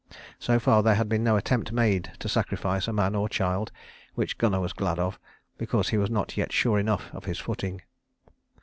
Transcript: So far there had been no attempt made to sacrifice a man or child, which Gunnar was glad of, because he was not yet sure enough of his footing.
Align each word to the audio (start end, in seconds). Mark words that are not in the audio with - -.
So 0.39 0.57
far 0.59 0.81
there 0.81 0.95
had 0.95 1.07
been 1.09 1.23
no 1.23 1.37
attempt 1.37 1.71
made 1.71 2.11
to 2.17 2.27
sacrifice 2.27 2.87
a 2.87 2.91
man 2.91 3.13
or 3.13 3.29
child, 3.29 3.71
which 4.15 4.39
Gunnar 4.39 4.59
was 4.59 4.73
glad 4.73 4.97
of, 4.97 5.19
because 5.59 5.89
he 5.89 5.97
was 5.99 6.09
not 6.09 6.35
yet 6.35 6.51
sure 6.51 6.79
enough 6.79 7.13
of 7.13 7.25
his 7.25 7.37
footing. 7.37 7.81